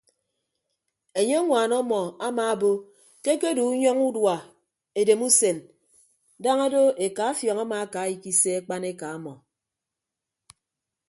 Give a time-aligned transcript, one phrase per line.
[1.19, 2.71] Enye ñwaan ọmmọ amaabo
[3.23, 4.35] ke akedo ke unyọñọ udua
[4.99, 5.57] edem usen
[6.43, 9.33] daña do eka afiọñ amaaka ikise akpaneka ọmọ.